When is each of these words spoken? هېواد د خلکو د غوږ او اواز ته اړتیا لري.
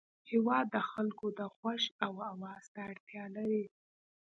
هېواد 0.29 0.65
د 0.75 0.77
خلکو 0.91 1.25
د 1.39 1.41
غوږ 1.55 1.83
او 2.05 2.13
اواز 2.31 2.63
ته 2.73 2.79
اړتیا 2.89 3.23
لري. 3.35 3.63